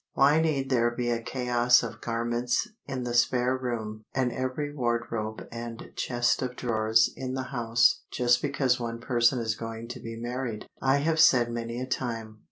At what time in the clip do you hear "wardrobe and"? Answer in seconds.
4.73-5.91